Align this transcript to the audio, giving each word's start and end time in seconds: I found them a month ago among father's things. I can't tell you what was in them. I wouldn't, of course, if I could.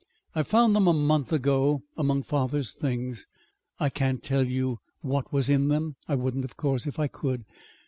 I 0.33 0.41
found 0.41 0.75
them 0.75 0.87
a 0.87 0.93
month 0.93 1.31
ago 1.31 1.83
among 1.95 2.23
father's 2.23 2.73
things. 2.73 3.27
I 3.79 3.89
can't 3.89 4.23
tell 4.23 4.45
you 4.47 4.79
what 5.01 5.31
was 5.31 5.47
in 5.47 5.67
them. 5.67 5.95
I 6.07 6.15
wouldn't, 6.15 6.43
of 6.43 6.57
course, 6.57 6.87
if 6.87 6.97
I 6.97 7.05
could. 7.05 7.45